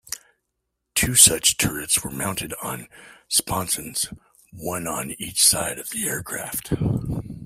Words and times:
Two 0.95 1.13
such 1.13 1.57
turrets 1.57 2.03
were 2.03 2.09
mounted 2.09 2.55
on 2.63 2.87
sponsons, 3.27 4.11
one 4.51 4.87
on 4.87 5.11
each 5.19 5.43
side 5.43 5.77
of 5.77 5.91
the 5.91 6.07
aircraft. 6.07 6.73